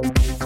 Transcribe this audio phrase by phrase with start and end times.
[0.00, 0.37] Bye.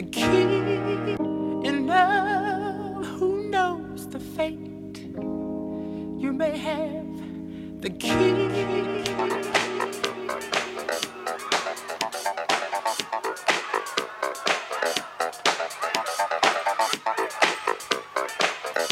[0.00, 1.12] The key
[1.68, 3.04] in love.
[3.18, 4.98] Who knows the fate
[6.22, 7.82] you may have?
[7.82, 8.30] The key.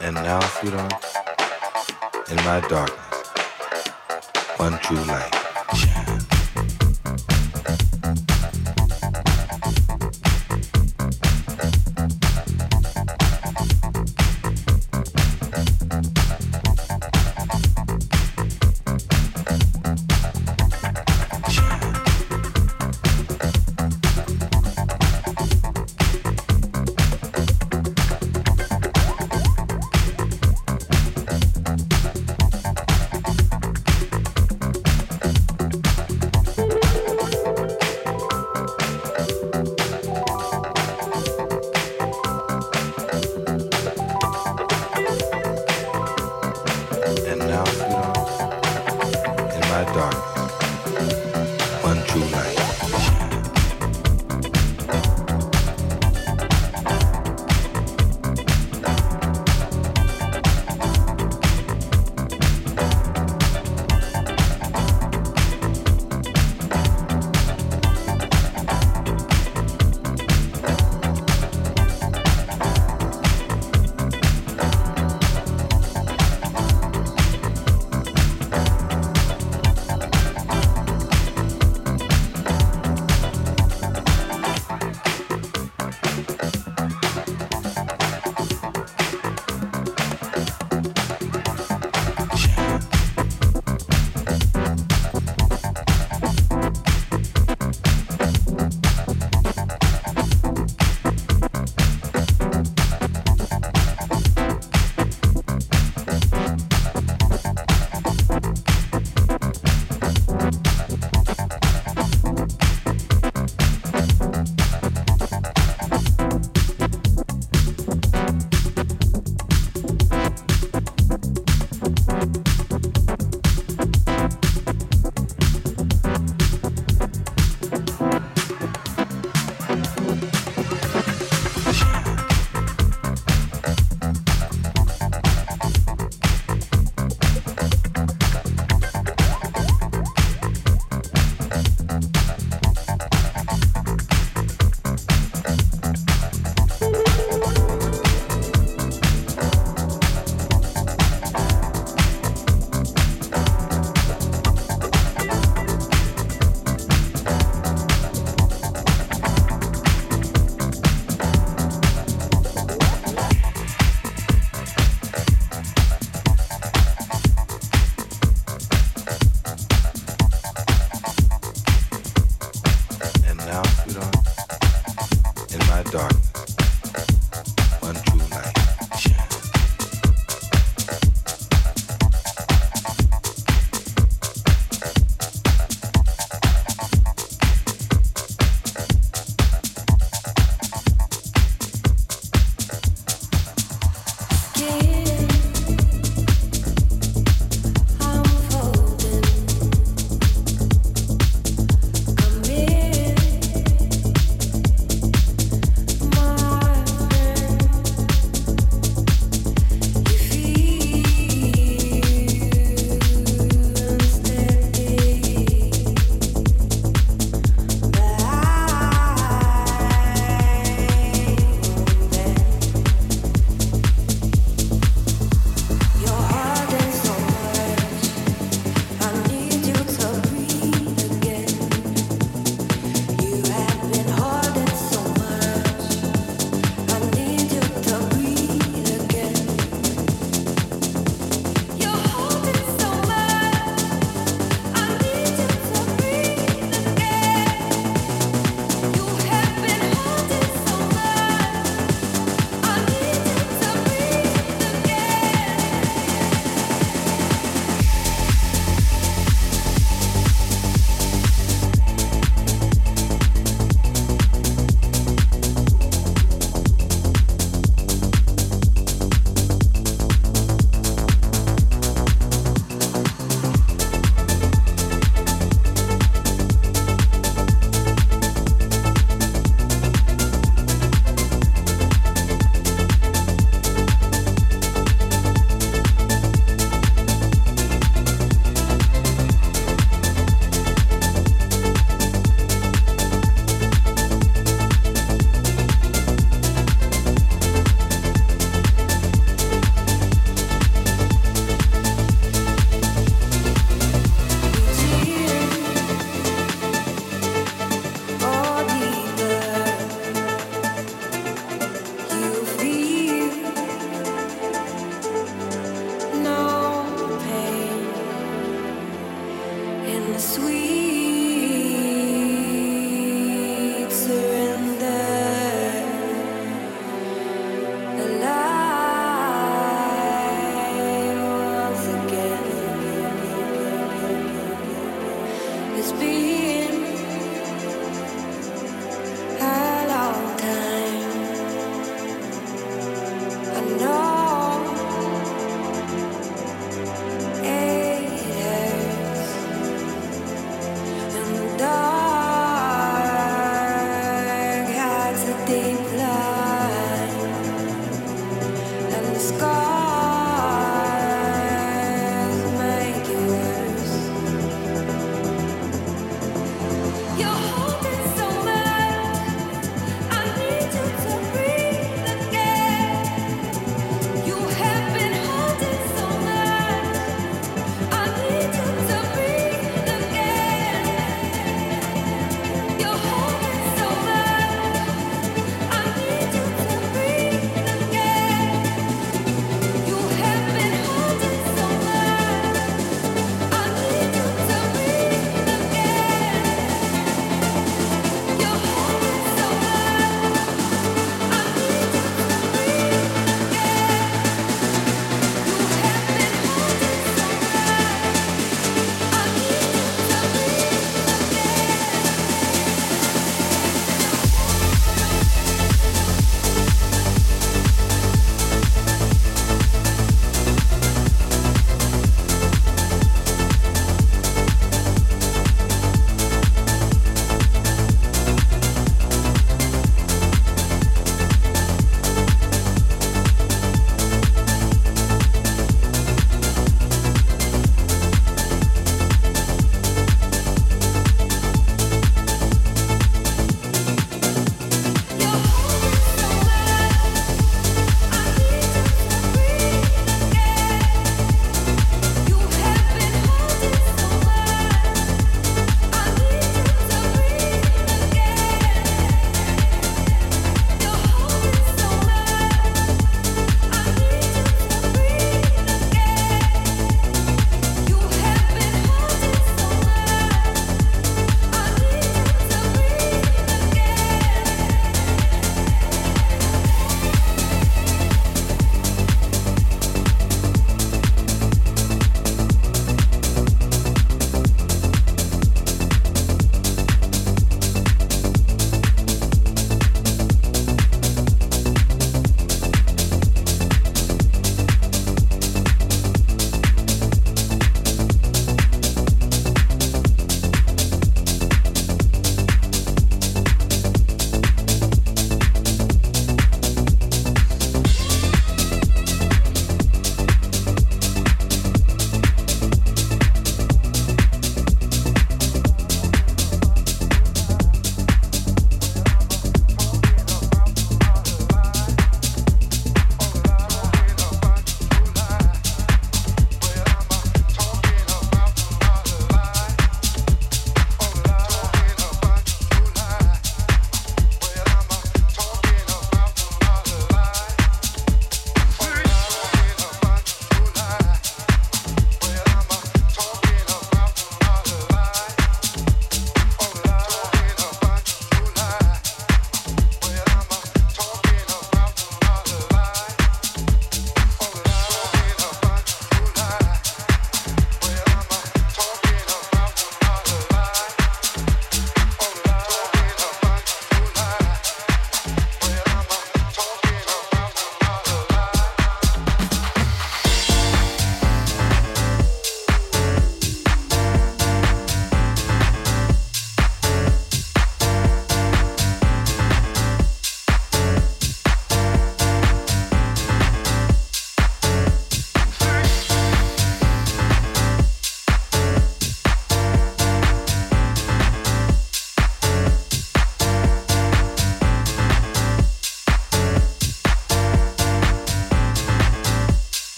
[0.00, 1.04] And now, sweetheart,
[2.30, 3.26] in my darkness,
[4.56, 5.41] one true light.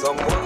[0.00, 0.39] Someone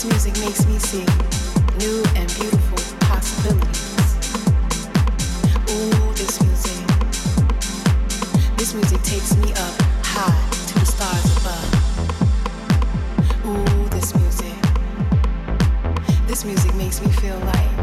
[0.00, 1.04] This music makes me see
[1.78, 4.16] new and beautiful possibilities.
[5.68, 6.86] Ooh, this music.
[8.56, 11.70] This music takes me up high to the stars above.
[13.44, 14.56] Ooh, this music.
[16.26, 17.79] This music makes me feel light.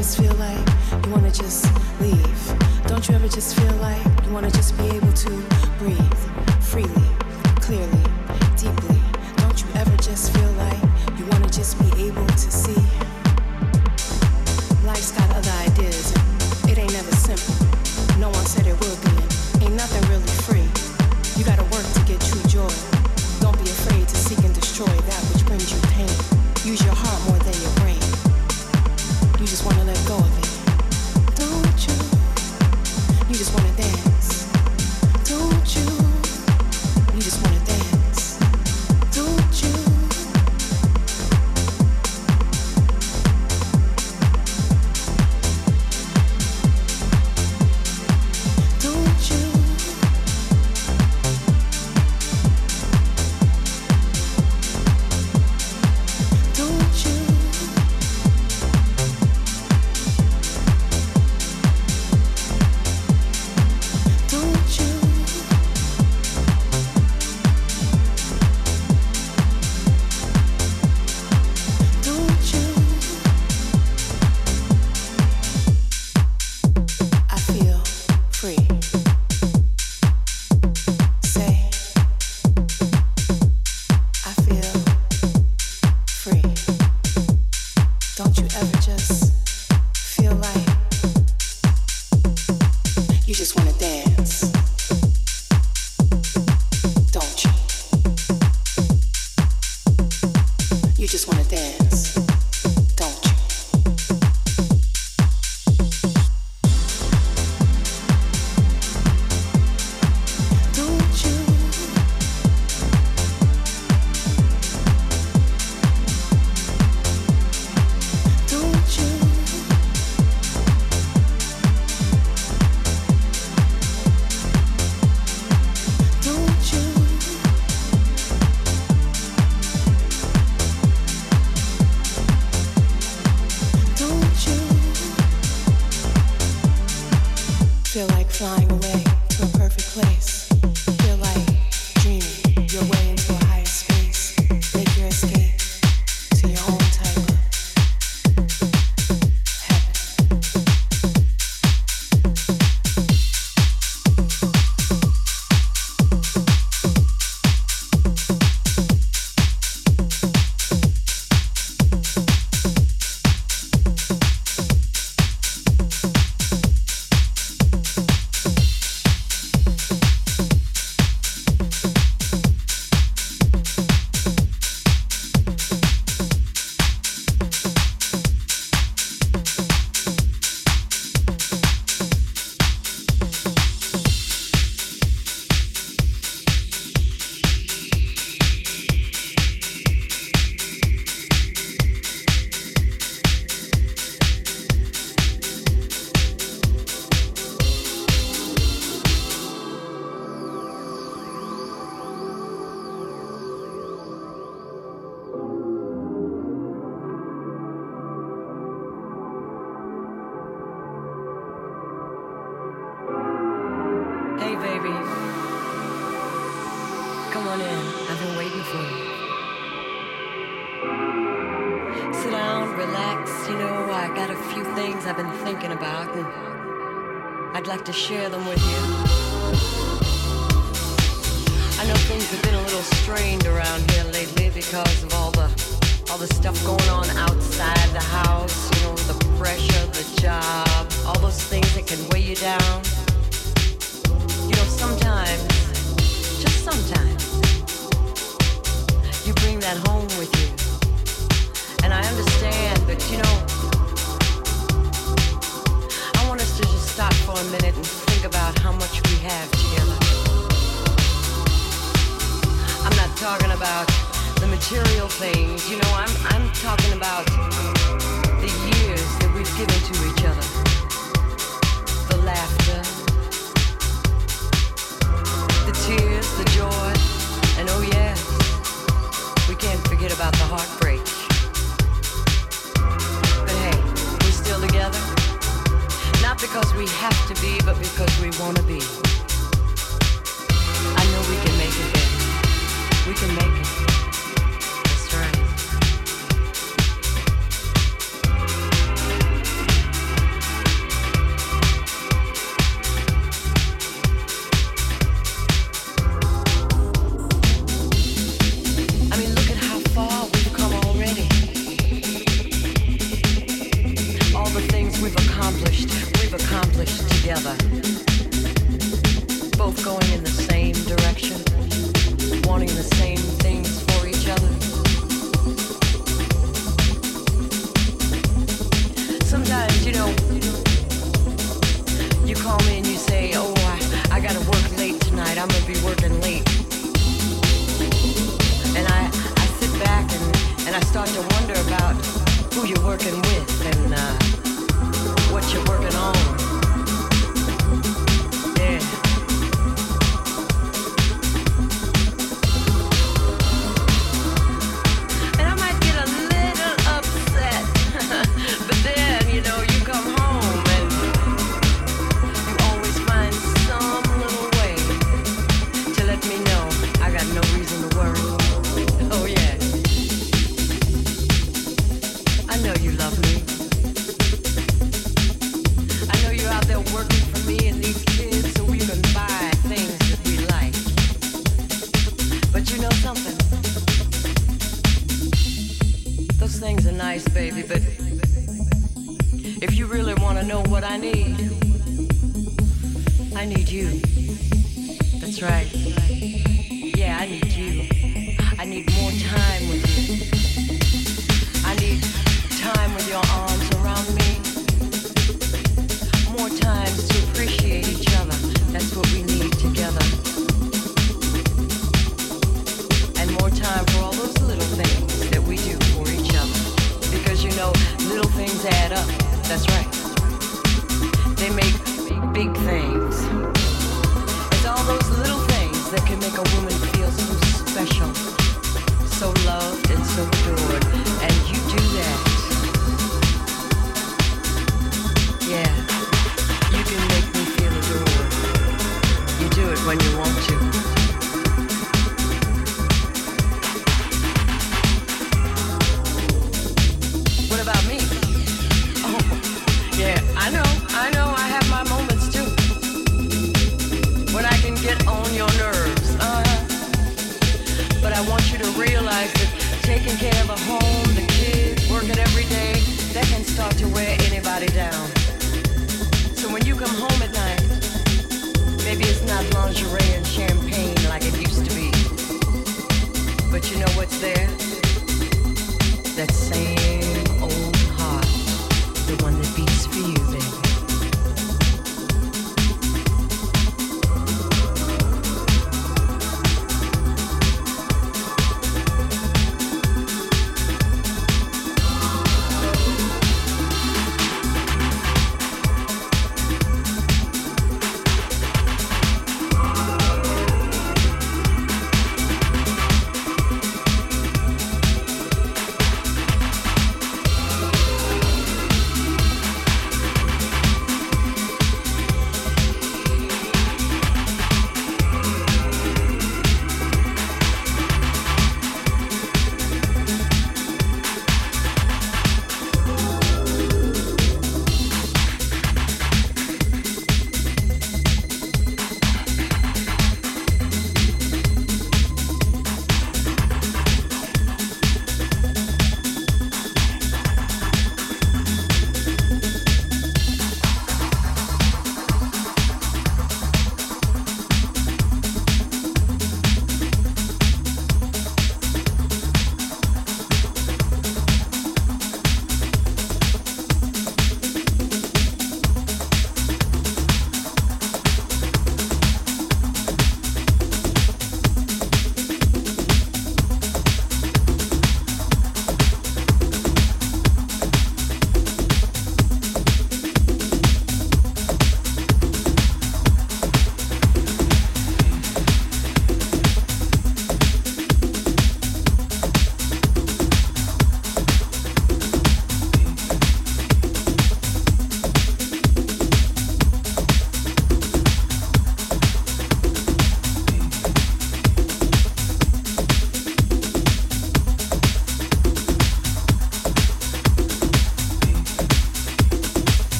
[0.00, 0.66] just feel like
[1.04, 1.66] you wanna just
[2.00, 2.56] leave?
[2.86, 5.49] Don't you ever just feel like you wanna just be able to?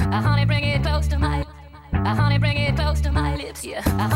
[0.00, 0.08] yeah.
[0.10, 1.44] I honey, bring it close to my,
[1.92, 3.82] I honey, bring it close to my lips, yeah.
[3.86, 4.08] I